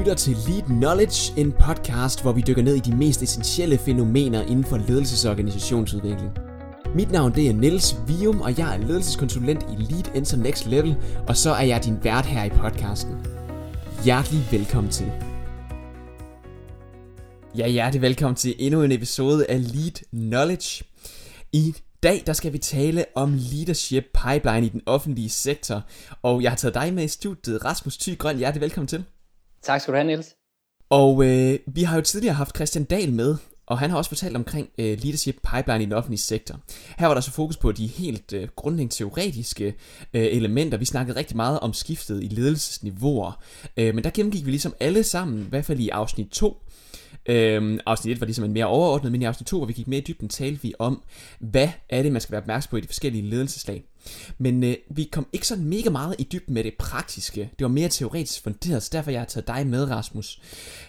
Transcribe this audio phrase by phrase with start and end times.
[0.00, 4.42] lytter til Lead Knowledge, en podcast, hvor vi dykker ned i de mest essentielle fænomener
[4.42, 6.30] inden for ledelses- og organisationsudvikling.
[6.94, 10.96] Mit navn det er Niels Vium, og jeg er ledelseskonsulent i Lead Enter Next Level,
[11.28, 13.14] og så er jeg din vært her i podcasten.
[14.04, 15.12] Hjertelig velkommen til.
[17.56, 20.84] Ja, hjertelig velkommen til endnu en episode af Lead Knowledge.
[21.52, 25.82] I dag der skal vi tale om leadership pipeline i den offentlige sektor,
[26.22, 28.38] og jeg har taget dig med i studiet, Rasmus Thy Grøn.
[28.38, 29.04] Hjertelig velkommen til.
[29.62, 30.34] Tak skal du have, Niels.
[30.90, 34.36] Og øh, vi har jo tidligere haft Christian Dahl med, og han har også fortalt
[34.36, 36.60] omkring øh, leadership pipeline i den offentlige sektor.
[36.98, 39.66] Her var der så fokus på de helt øh, grundlæggende teoretiske
[40.14, 40.78] øh, elementer.
[40.78, 43.42] Vi snakkede rigtig meget om skiftet i ledelsesniveauer.
[43.76, 46.62] Øh, men der gennemgik vi ligesom alle sammen, i hvert fald i afsnit 2,
[47.26, 49.88] Øhm, afsnit 1 var ligesom en mere overordnet, men i afsnit 2, hvor vi gik
[49.88, 51.02] mere i dybden, talte vi om,
[51.38, 53.84] hvad er det, man skal være opmærksom på i de forskellige ledelseslag.
[54.38, 57.40] Men øh, vi kom ikke sådan mega meget i dybden med det praktiske.
[57.40, 60.40] Det var mere teoretisk funderet, så derfor jeg har taget dig med, Rasmus.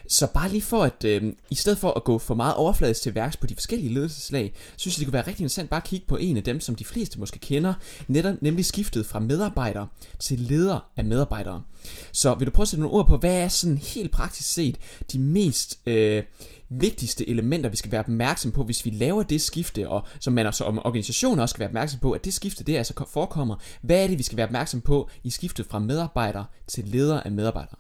[0.07, 3.15] Så bare lige for at, øh, i stedet for at gå for meget overfladisk til
[3.15, 6.05] værks på de forskellige ledelseslag, synes jeg, det kunne være rigtig interessant bare at kigge
[6.07, 7.73] på en af dem, som de fleste måske kender,
[8.07, 9.85] netop, nemlig skiftet fra medarbejder
[10.19, 11.63] til leder af medarbejdere.
[12.11, 14.77] Så vil du prøve at sætte nogle ord på, hvad er sådan helt praktisk set
[15.11, 16.23] de mest øh,
[16.69, 20.45] vigtigste elementer, vi skal være opmærksom på, hvis vi laver det skifte, og som man
[20.45, 23.55] altså, om organisationer også skal være opmærksom på, at det skifte, det altså forekommer.
[23.81, 27.31] Hvad er det, vi skal være opmærksom på i skiftet fra medarbejder til leder af
[27.31, 27.77] medarbejdere?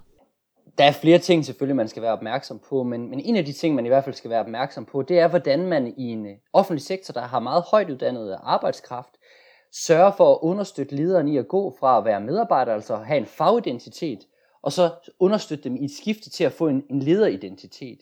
[0.77, 3.53] Der er flere ting selvfølgelig, man skal være opmærksom på, men, men en af de
[3.53, 6.25] ting, man i hvert fald skal være opmærksom på, det er, hvordan man i en
[6.25, 9.09] øh, offentlig sektor, der har meget højt uddannet øh, arbejdskraft,
[9.73, 13.25] sørger for at understøtte lederen i at gå fra at være medarbejder, altså have en
[13.25, 14.19] fagidentitet,
[14.61, 17.99] og så understøtte dem i et skifte til at få en, en lederidentitet.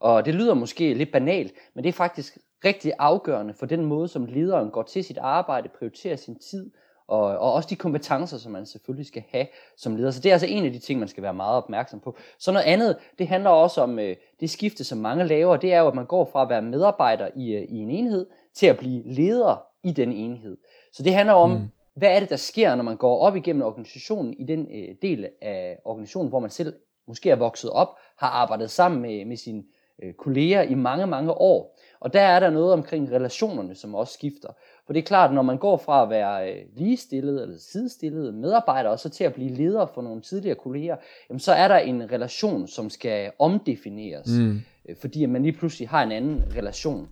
[0.00, 4.08] Og det lyder måske lidt banalt, men det er faktisk rigtig afgørende for den måde,
[4.08, 6.70] som lederen går til sit arbejde, prioriterer sin tid,
[7.06, 9.46] og, og også de kompetencer, som man selvfølgelig skal have
[9.76, 10.10] som leder.
[10.10, 12.16] Så det er altså en af de ting, man skal være meget opmærksom på.
[12.38, 15.80] Så noget andet, det handler også om øh, det skifte, som mange laver, det er
[15.80, 18.78] jo, at man går fra at være medarbejder i, øh, i en enhed, til at
[18.78, 20.56] blive leder i den enhed.
[20.92, 23.62] Så det handler om, mm hvad er det, der sker, når man går op igennem
[23.62, 26.74] organisationen, i den øh, del af organisationen, hvor man selv
[27.08, 27.88] måske er vokset op,
[28.18, 29.62] har arbejdet sammen med, med sine
[30.02, 31.78] øh, kolleger i mange, mange år.
[32.00, 34.48] Og der er der noget omkring relationerne, som også skifter.
[34.86, 38.90] For det er klart, når man går fra at være øh, ligestillet eller sidestillet medarbejder,
[38.90, 40.96] og så til at blive leder for nogle tidligere kolleger,
[41.28, 44.28] jamen så er der en relation, som skal omdefineres.
[44.38, 44.60] Mm.
[44.88, 47.08] Øh, fordi man lige pludselig har en anden relation.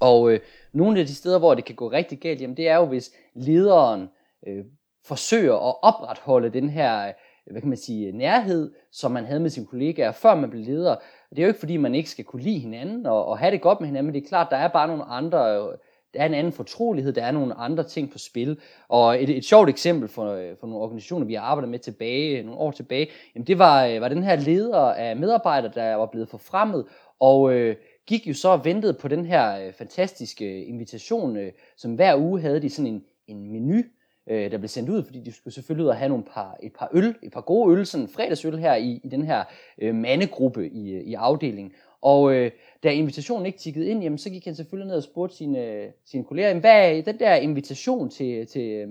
[0.00, 0.40] Og øh,
[0.72, 3.12] nogle af de steder, hvor det kan gå rigtig galt, jamen det er jo, hvis
[3.34, 4.08] lederen
[4.46, 4.64] øh,
[5.04, 7.12] forsøger at opretholde den her øh,
[7.50, 10.96] hvad kan man sige, nærhed, som man havde med sine kollegaer, før man blev leder.
[11.30, 13.60] Det er jo ikke, fordi man ikke skal kunne lide hinanden og, og have det
[13.60, 15.78] godt med hinanden, men det er klart, der er bare nogle andre, øh,
[16.14, 18.60] der er en anden fortrolighed, der er nogle andre ting på spil.
[18.88, 22.42] Og et, et sjovt eksempel for, øh, for nogle organisationer, vi har arbejdet med tilbage,
[22.42, 26.28] nogle år tilbage, jamen det var, var den her leder af medarbejdere, der var blevet
[26.28, 26.84] forfremmet,
[27.20, 31.52] og øh, gik jo så og ventede på den her øh, fantastiske øh, invitation, øh,
[31.76, 33.82] som hver uge havde de sådan en, en menu,
[34.26, 36.72] øh, der blev sendt ud, fordi de skulle selvfølgelig ud og have nogle par, et
[36.72, 39.44] par øl, et par gode øl, sådan fredagsøl her i, i den her
[39.78, 41.72] øh, mandegruppe i, øh, i afdelingen.
[42.02, 42.50] Og øh,
[42.82, 45.88] da invitationen ikke tikkede ind, jamen, så gik han selvfølgelig ned og spurgte sine, øh,
[46.04, 48.86] sine kolleger, jamen, hvad er den der invitation til, til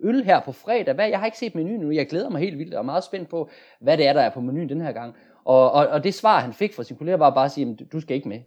[0.00, 0.94] øl her på fredag?
[0.94, 3.04] Hvad, jeg har ikke set menuen nu, jeg glæder mig helt vildt og er meget
[3.04, 3.48] spændt på,
[3.80, 5.14] hvad det er, der er på menuen den her gang.
[5.44, 8.00] Og, og, og det svar, han fik fra sine kolleger, var bare at sige, du
[8.00, 8.40] skal ikke med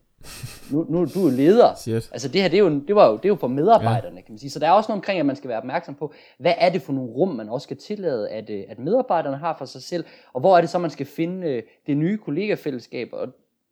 [0.72, 1.75] nu, nu du er leder.
[1.75, 2.09] Shit.
[2.12, 4.22] Altså det her, det er, jo, det, var jo, det er jo for medarbejderne, ja.
[4.22, 4.50] kan man sige.
[4.50, 6.81] Så der er også noget omkring, at man skal være opmærksom på, hvad er det
[6.81, 10.06] for nogle rum, man også skal tillade, at, øh, at medarbejderne har for sig selv,
[10.34, 13.28] og hvor er det så, man skal finde øh, det nye kollegafællesskab, og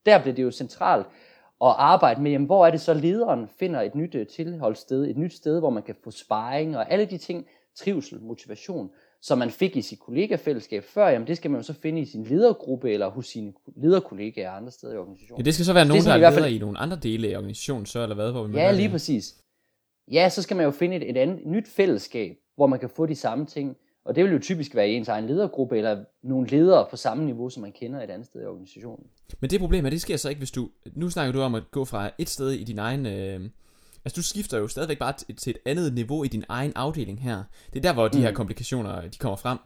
[0.05, 1.05] der bliver det jo centralt
[1.61, 5.17] at arbejde med, jamen, hvor er det så, lederen finder et nyt øh, tilholdssted, et
[5.17, 8.89] nyt sted, hvor man kan få sparring, og alle de ting, trivsel, motivation,
[9.23, 12.05] som man fik i sit kollegafællesskab før, jamen det skal man jo så finde i
[12.05, 15.39] sin ledergruppe eller hos sine lederkollegaer andre steder i organisationen.
[15.39, 16.53] Ja, det skal så være nogen, der er leder fald...
[16.53, 18.31] i nogle andre dele af organisationen, så eller hvad?
[18.31, 19.35] Hvor man ja, lige præcis.
[20.11, 23.05] Ja, så skal man jo finde et, et andet, nyt fællesskab, hvor man kan få
[23.05, 23.77] de samme ting.
[24.05, 27.25] Og det vil jo typisk være i ens egen ledergruppe, eller nogle ledere på samme
[27.25, 29.05] niveau, som man kender et andet sted i organisationen.
[29.39, 30.69] Men det problem er, det sker så ikke, hvis du...
[30.93, 33.05] Nu snakker du om at gå fra et sted i din egen...
[33.05, 33.49] Øh,
[34.05, 37.43] Altså du skifter jo stadigvæk bare til et andet niveau i din egen afdeling her.
[37.73, 38.23] Det er der, hvor de mm.
[38.23, 39.57] her komplikationer de kommer frem.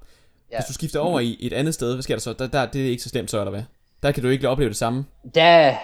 [0.52, 0.58] Ja.
[0.58, 2.34] Hvis du skifter over i et andet sted, hvad sker der så?
[2.34, 3.64] Der, der, det er ikke så slemt så, eller hvad?
[4.04, 5.06] Der kan du ikke opleve det samme?
[5.36, 5.76] Der,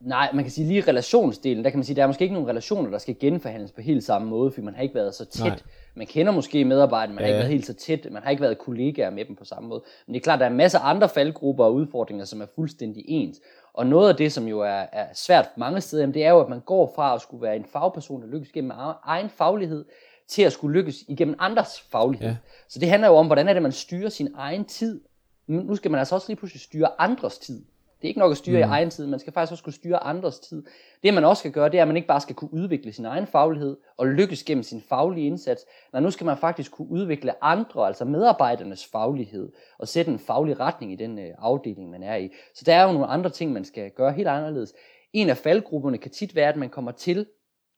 [0.00, 2.48] nej, man kan sige lige relationsdelen, der kan man sige, der er måske ikke nogen
[2.48, 5.44] relationer, der skal genforhandles på helt samme måde, fordi man har ikke været så tæt.
[5.44, 5.58] Nej.
[5.94, 7.26] Man kender måske medarbejderne, man ja.
[7.26, 9.68] har ikke været helt så tæt, man har ikke været kollegaer med dem på samme
[9.68, 9.82] måde.
[10.06, 13.04] Men det er klart, der er en masse andre faldgrupper og udfordringer, som er fuldstændig
[13.08, 13.40] ens.
[13.76, 16.40] Og noget af det, som jo er, er svært mange steder, jamen det er jo,
[16.40, 18.72] at man går fra at skulle være en fagperson, der lykkes gennem
[19.04, 19.84] egen faglighed,
[20.28, 22.28] til at skulle lykkes igennem andres faglighed.
[22.28, 22.36] Ja.
[22.68, 25.00] Så det handler jo om, hvordan er det, man styrer sin egen tid
[25.46, 27.64] nu skal man altså også lige pludselig styre andres tid.
[28.00, 28.70] Det er ikke nok at styre mm.
[28.70, 30.62] i egen tid, man skal faktisk også kunne styre andres tid.
[31.02, 33.04] Det man også skal gøre, det er, at man ikke bare skal kunne udvikle sin
[33.04, 35.64] egen faglighed og lykkes gennem sin faglige indsats.
[35.92, 40.60] Nej, nu skal man faktisk kunne udvikle andre, altså medarbejdernes faglighed, og sætte en faglig
[40.60, 42.30] retning i den øh, afdeling, man er i.
[42.54, 44.72] Så der er jo nogle andre ting, man skal gøre helt anderledes.
[45.12, 47.26] En af faldgrupperne kan tit være, at man kommer til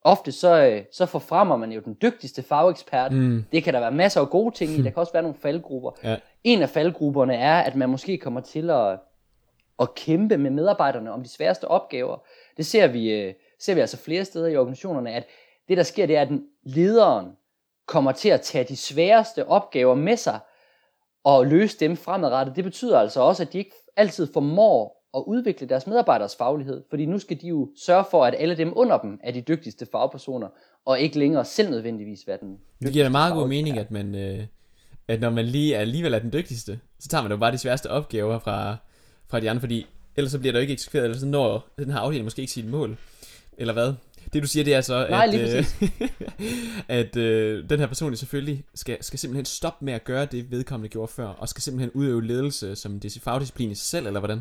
[0.05, 3.13] ofte så, øh, så forfremmer man jo den dygtigste fagekspert.
[3.13, 3.45] Mm.
[3.53, 5.91] Det kan der være masser af gode ting i, der kan også være nogle faldgrupper.
[6.05, 6.17] Ja.
[6.45, 8.99] En af faldgrupperne er, at man måske kommer til at,
[9.81, 12.17] at kæmpe med medarbejderne om de sværeste opgaver.
[12.57, 15.27] Det ser vi, øh, ser vi altså flere steder i organisationerne, at
[15.69, 16.29] det der sker, det er, at
[16.63, 17.27] lederen
[17.87, 20.41] kommer til at tage de sværeste opgaver med sig
[21.25, 22.57] og løse dem fremadrettet.
[22.57, 27.07] Det betyder altså også, at de ikke altid formår at udvikle deres medarbejderes faglighed, fordi
[27.07, 30.49] nu skal de jo sørge for, at alle dem under dem er de dygtigste fagpersoner,
[30.85, 34.15] og ikke længere selv nødvendigvis være den Det giver da meget god mening, at man,
[34.15, 34.47] øh,
[35.09, 37.59] at når man lige er, alligevel er den dygtigste, så tager man jo bare de
[37.59, 38.77] sværeste opgaver fra,
[39.31, 39.87] fra de andre, fordi
[40.17, 42.53] ellers så bliver der jo ikke eksekveret, eller så når den her afdeling måske ikke
[42.53, 42.99] sit mål,
[43.59, 43.93] eller hvad?
[44.33, 45.65] Det du siger, det er så, Nej, at, øh,
[46.99, 50.89] at øh, den her person selvfølgelig skal, skal simpelthen stoppe med at gøre det, vedkommende
[50.89, 54.41] gjorde før, og skal simpelthen udøve ledelse som fagdisciplin i sig selv, eller hvordan?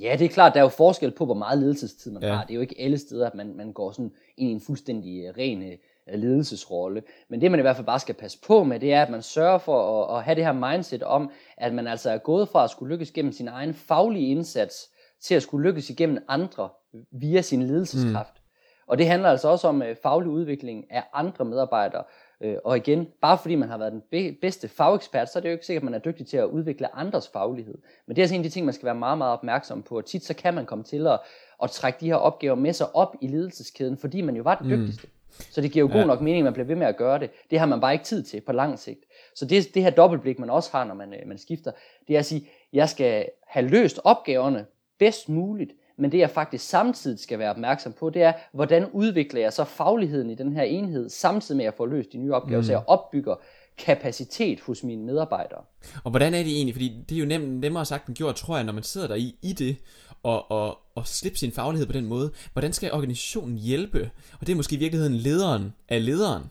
[0.00, 2.34] Ja, det er klart, der er jo forskel på, hvor meget ledelsestid man ja.
[2.34, 2.44] har.
[2.44, 5.24] Det er jo ikke alle steder, at man, man går sådan ind i en fuldstændig
[5.24, 5.78] øh, ren øh,
[6.14, 7.02] ledelsesrolle.
[7.28, 9.22] Men det man i hvert fald bare skal passe på med, det er, at man
[9.22, 12.64] sørger for at, at have det her mindset om, at man altså er gået fra
[12.64, 14.88] at skulle lykkes gennem sin egen faglige indsats,
[15.22, 16.68] til at skulle lykkes igennem andre
[17.12, 18.34] via sin ledelseskraft.
[18.34, 18.42] Mm.
[18.86, 22.04] Og det handler altså også om uh, faglig udvikling af andre medarbejdere,
[22.40, 25.52] Øh, og igen, bare fordi man har været den bedste fagekspert, så er det jo
[25.52, 27.78] ikke sikkert, at man er dygtig til at udvikle andres faglighed.
[28.06, 29.96] Men det er altså en af de ting, man skal være meget, meget opmærksom på.
[29.96, 31.20] Og tit så kan man komme til at,
[31.62, 34.68] at trække de her opgaver med sig op i ledelseskæden, fordi man jo var den
[34.68, 34.76] mm.
[34.76, 35.08] dygtigste.
[35.50, 36.06] Så det giver jo god ja.
[36.06, 37.30] nok mening, at man bliver ved med at gøre det.
[37.50, 39.04] Det har man bare ikke tid til på lang sigt.
[39.34, 41.70] Så det, det her dobbeltblik, man også har, når man, øh, man skifter,
[42.08, 44.66] det er at sige, jeg skal have løst opgaverne
[44.98, 49.40] bedst muligt, men det jeg faktisk samtidig skal være opmærksom på, det er, hvordan udvikler
[49.40, 52.60] jeg så fagligheden i den her enhed, samtidig med at få løst de nye opgaver,
[52.60, 52.64] mm.
[52.64, 53.34] så jeg opbygger
[53.78, 55.60] kapacitet hos mine medarbejdere.
[56.04, 58.56] Og hvordan er det egentlig, fordi det er jo nem, nemmere sagt end gjort, tror
[58.56, 59.76] jeg, når man sidder der i, i det,
[60.22, 62.32] og, og, og slippe sin faglighed på den måde.
[62.52, 64.10] Hvordan skal organisationen hjælpe?
[64.40, 66.44] Og det er måske i virkeligheden lederen af lederen,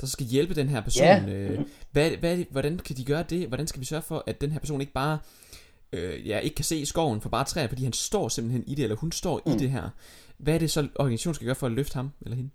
[0.00, 1.04] der skal hjælpe den her person.
[1.04, 1.24] Ja.
[1.28, 1.60] Øh,
[1.92, 3.48] hvad, hvad, hvordan kan de gøre det?
[3.48, 5.18] Hvordan skal vi sørge for, at den her person ikke bare
[5.92, 8.82] øh, ja, ikke kan se skoven for bare træer, fordi han står simpelthen i det,
[8.82, 9.52] eller hun står mm.
[9.52, 9.88] i det her.
[10.38, 12.50] Hvad er det så, organisationen skal gøre for at løfte ham eller hende?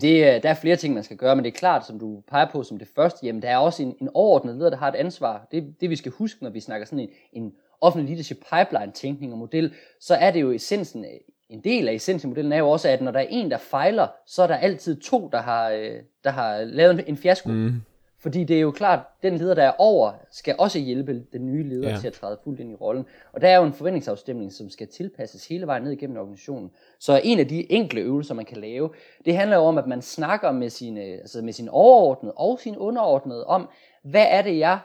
[0.00, 2.46] Det, der er flere ting, man skal gøre, men det er klart, som du peger
[2.52, 4.94] på som det første, jamen der er også en, en overordnet leder, der har et
[4.94, 5.48] ansvar.
[5.52, 9.32] Det, det vi skal huske, når vi snakker sådan en, en offentlig leadership pipeline tænkning
[9.32, 11.04] og model, så er det jo essensen,
[11.48, 14.06] en del af essensen modellen er jo også, at når der er en, der fejler,
[14.26, 17.48] så er der altid to, der har, øh, der har lavet en fiasko.
[17.48, 17.82] Mm.
[18.22, 21.68] Fordi det er jo klart, den leder, der er over, skal også hjælpe den nye
[21.68, 21.96] leder ja.
[21.96, 23.04] til at træde fuldt ind i rollen.
[23.32, 26.70] Og der er jo en forventningsafstemning, som skal tilpasses hele vejen ned igennem organisationen.
[26.98, 28.90] Så en af de enkle øvelser, man kan lave,
[29.24, 32.76] det handler jo om, at man snakker med sine, altså med sin overordnede og sin
[32.76, 33.68] underordnede om,
[34.04, 34.78] hvad er det, jeg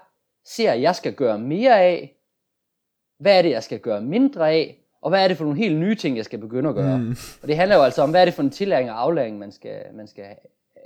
[0.45, 2.14] ser, jeg skal gøre mere af?
[3.17, 4.81] Hvad er det, jeg skal gøre mindre af?
[5.01, 6.97] Og hvad er det for nogle helt nye ting, jeg skal begynde at gøre?
[6.97, 7.15] Mm.
[7.41, 9.51] Og det handler jo altså om, hvad er det for en tillæring og aflæring, man
[9.51, 10.25] skal, man skal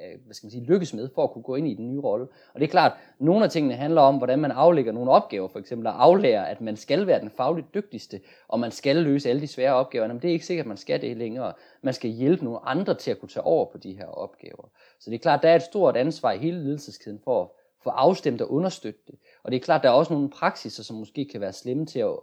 [0.02, 2.00] Øh, hvad skal man sige, lykkes med for at kunne gå ind i den nye
[2.00, 2.28] rolle.
[2.54, 5.60] Og det er klart, nogle af tingene handler om, hvordan man aflægger nogle opgaver, for
[5.60, 9.42] eksempel at aflære, at man skal være den fagligt dygtigste, og man skal løse alle
[9.42, 10.08] de svære opgaver.
[10.08, 11.54] Men det er ikke sikkert, at man skal det længere.
[11.82, 14.70] Man skal hjælpe nogle andre til at kunne tage over på de her opgaver.
[15.00, 17.48] Så det er klart, der er et stort ansvar i hele ledelseskæden for at
[17.84, 19.16] få afstemt og understøtte det.
[19.44, 22.00] Og det er klart, der er også nogle praksiser, som måske kan være slemme til
[22.00, 22.16] at,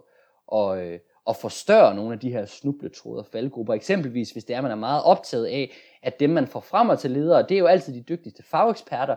[0.47, 3.73] og, øh, at forstørre nogle af de her snubletråde og faldgrupper.
[3.73, 5.71] Eksempelvis, hvis det er, man er meget optaget af,
[6.03, 9.15] at dem, man får frem til ledere, det er jo altid de dygtigste fageksperter.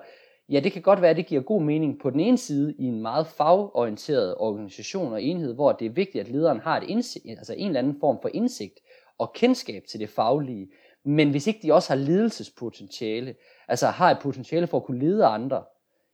[0.48, 2.84] Ja, det kan godt være, at det giver god mening på den ene side i
[2.84, 7.24] en meget fagorienteret organisation og enhed, hvor det er vigtigt, at lederen har et indsigt,
[7.28, 8.80] altså en eller anden form for indsigt
[9.18, 10.68] og kendskab til det faglige.
[11.04, 13.34] Men hvis ikke de også har ledelsespotentiale,
[13.68, 15.64] altså har et potentiale for at kunne lede andre,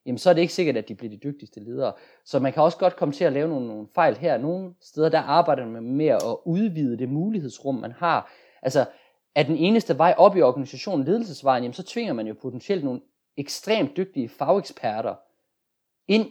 [0.06, 1.92] jamen så er det ikke sikkert, at de bliver de dygtigste ledere.
[2.25, 4.38] Så man kan også godt komme til at lave nogle, nogle fejl her.
[4.38, 8.32] Nogle steder, der arbejder man med at udvide det mulighedsrum, man har.
[8.62, 8.86] Altså,
[9.34, 13.00] er den eneste vej op i organisationen ledelsesvejen, jamen så tvinger man jo potentielt nogle
[13.36, 15.14] ekstremt dygtige fageksperter
[16.08, 16.26] ind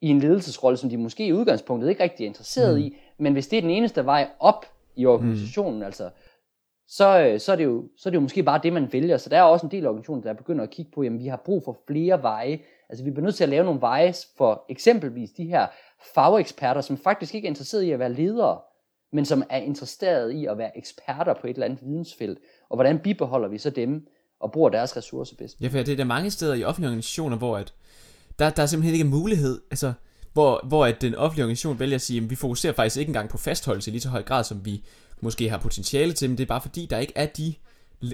[0.00, 2.84] i en ledelsesrolle, som de måske i udgangspunktet ikke rigtig er interesseret mm.
[2.84, 5.82] i, men hvis det er den eneste vej op i organisationen, mm.
[5.82, 6.10] altså,
[6.88, 9.16] så, øh, så, er det jo, så er det jo måske bare det, man vælger.
[9.16, 11.42] Så der er også en del organisationer, der begynder at kigge på, jamen vi har
[11.44, 12.58] brug for flere veje.
[12.90, 15.66] Altså vi bliver nødt til at lave nogle veje for eksempelvis de her
[16.14, 18.58] fageksperter, som faktisk ikke er interesseret i at være ledere,
[19.12, 22.38] men som er interesseret i at være eksperter på et eller andet vidensfelt.
[22.70, 24.06] Og hvordan bibeholder vi så dem
[24.40, 25.60] og bruger deres ressourcer bedst?
[25.60, 27.74] Ja, for det er der mange steder i offentlige organisationer, hvor at
[28.38, 29.60] der, der er simpelthen ikke mulighed.
[29.70, 29.92] Altså,
[30.32, 33.28] hvor, hvor at den offentlige organisation vælger at sige, at vi fokuserer faktisk ikke engang
[33.28, 34.84] på fastholdelse i lige så høj grad, som vi
[35.20, 37.54] måske har potentiale til, men det er bare fordi, der ikke er de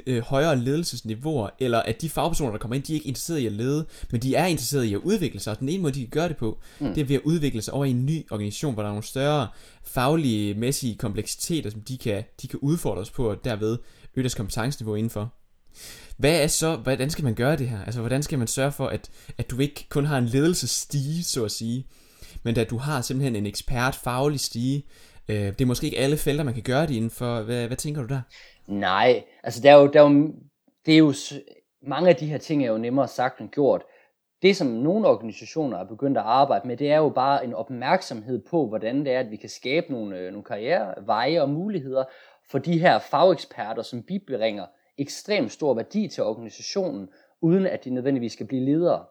[0.07, 3.47] øh, højere ledelsesniveauer, eller at de fagpersoner, der kommer ind, de er ikke interesseret i
[3.47, 6.01] at lede, men de er interesseret i at udvikle sig, og den ene måde, de
[6.01, 6.95] kan gøre det på, mm.
[6.95, 9.07] det er ved at udvikle sig over i en ny organisation, hvor der er nogle
[9.07, 9.49] større
[9.85, 13.79] faglige, mæssige kompleksiteter, som de kan, de kan udfordre os på, og derved
[14.17, 15.33] øge deres kompetenceniveau indenfor.
[16.17, 17.85] Hvad er så, hvordan skal man gøre det her?
[17.85, 21.45] Altså, hvordan skal man sørge for, at, at du ikke kun har en ledelsesstige, så
[21.45, 21.87] at sige,
[22.43, 24.83] men at du har simpelthen en ekspert faglig stige.
[25.29, 27.43] Øh, det er måske ikke alle felter, man kan gøre det indenfor.
[27.43, 28.21] Hvad, hvad tænker du der?
[28.67, 30.33] Nej, altså der er jo, der er jo,
[30.87, 31.15] det er jo,
[31.83, 33.83] mange af de her ting er jo nemmere sagt end gjort.
[34.43, 38.43] Det, som nogle organisationer er begyndt at arbejde med, det er jo bare en opmærksomhed
[38.51, 42.05] på, hvordan det er, at vi kan skabe nogle, øh, nogle karriereveje og muligheder
[42.51, 44.67] for de her fageksperter, som bibringer
[44.99, 47.09] ekstremt stor værdi til organisationen,
[47.41, 49.05] uden at de nødvendigvis skal blive ledere.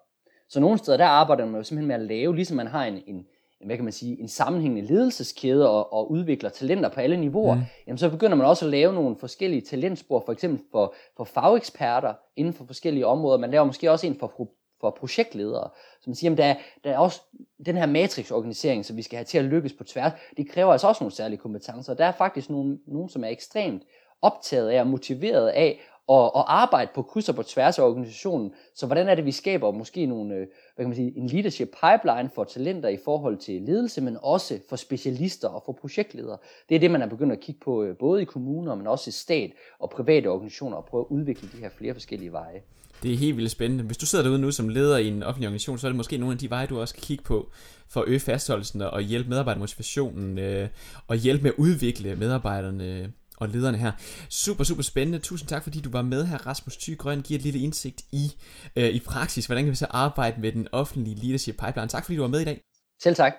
[0.50, 3.03] Så nogle steder, der arbejder man jo simpelthen med at lave, ligesom man har en,
[3.08, 3.25] en,
[3.65, 7.62] hvad kan man sige, en sammenhængende ledelseskæde og, og udvikler talenter på alle niveauer, mm.
[7.88, 12.13] jamen så begynder man også at lave nogle forskellige talentspor, for eksempel for, for fageksperter
[12.36, 13.38] inden for forskellige områder.
[13.38, 14.48] Man laver måske også en for,
[14.82, 15.70] for projektledere,
[16.01, 17.22] som siger, at der, der er også
[17.65, 20.88] den her matrixorganisering, som vi skal have til at lykkes på tværs, det kræver altså
[20.88, 21.94] også nogle særlige kompetencer.
[21.94, 23.84] Der er faktisk nogen, nogen som er ekstremt
[24.22, 28.53] optaget af og motiveret af og, og arbejde på kryds og på tværs af organisationen.
[28.75, 31.67] Så hvordan er det, vi skaber måske nogle, øh, hvad kan man sige, en leadership
[31.67, 36.38] pipeline for talenter i forhold til ledelse, men også for specialister og for projektledere.
[36.70, 39.10] Det er det, man er begyndt at kigge på, øh, både i kommuner, men også
[39.10, 42.62] i stat og private organisationer, og prøve at udvikle de her flere forskellige veje.
[43.03, 43.84] Det er helt vildt spændende.
[43.84, 46.17] Hvis du sidder derude nu som leder i en offentlig organisation, så er det måske
[46.17, 47.50] nogle af de veje, du også kan kigge på
[47.89, 50.70] for at øge fastholdelsen og hjælpe medarbejdermotivationen øh,
[51.08, 53.91] og hjælpe med at udvikle medarbejderne og lederne her.
[54.29, 55.19] Super, super spændende.
[55.19, 57.21] Tusind tak, fordi du var med her, Rasmus Thy Grøn.
[57.21, 58.31] Giver et lille indsigt i,
[58.75, 59.45] øh, i praksis.
[59.45, 61.88] Hvordan kan vi så arbejde med den offentlige leadership pipeline?
[61.88, 62.62] Tak, fordi du var med i dag.
[63.03, 63.33] Selv tak.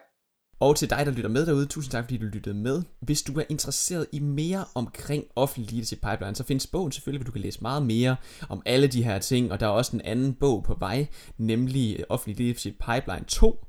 [0.61, 2.82] Og til dig, der lytter med derude, tusind tak, fordi du lyttede med.
[3.00, 7.26] Hvis du er interesseret i mere omkring offentlig leadership pipeline, så findes bogen selvfølgelig, hvor
[7.26, 8.16] du kan læse meget mere
[8.49, 9.52] om alle de her ting.
[9.52, 11.06] Og der er også en anden bog på vej,
[11.38, 13.64] nemlig offentlig leadership pipeline 2,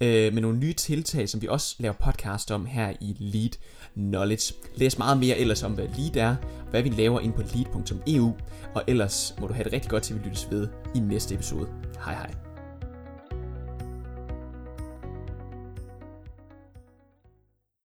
[0.00, 3.50] øh, med nogle nye tiltag, som vi også laver podcast om her i Lead
[3.94, 4.54] Knowledge.
[4.76, 6.36] Læs meget mere ellers om, hvad Lead er,
[6.70, 8.32] hvad vi laver ind på lead.eu,
[8.74, 11.68] og ellers må du have det rigtig godt til, vi lyttes ved i næste episode.
[12.04, 12.47] Hej hej.